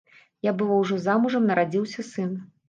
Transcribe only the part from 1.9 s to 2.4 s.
сын.